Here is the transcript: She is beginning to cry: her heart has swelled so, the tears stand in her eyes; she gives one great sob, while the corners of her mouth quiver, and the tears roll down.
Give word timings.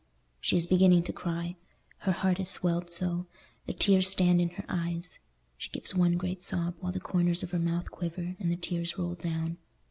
She 0.39 0.57
is 0.57 0.65
beginning 0.65 1.03
to 1.03 1.13
cry: 1.13 1.57
her 1.99 2.11
heart 2.11 2.39
has 2.39 2.49
swelled 2.49 2.89
so, 2.91 3.27
the 3.67 3.73
tears 3.73 4.09
stand 4.09 4.41
in 4.41 4.49
her 4.49 4.65
eyes; 4.67 5.19
she 5.59 5.69
gives 5.69 5.93
one 5.93 6.17
great 6.17 6.41
sob, 6.41 6.73
while 6.79 6.91
the 6.91 6.99
corners 6.99 7.43
of 7.43 7.51
her 7.51 7.59
mouth 7.59 7.91
quiver, 7.91 8.35
and 8.39 8.49
the 8.51 8.55
tears 8.55 8.97
roll 8.97 9.13
down. 9.13 9.57